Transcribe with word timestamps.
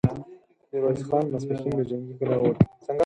ميرويس 0.71 1.01
خان 1.07 1.23
ماسپښين 1.31 1.73
له 1.77 1.83
جنګي 1.89 2.13
کلا 2.19 2.37
ووت، 2.39 2.57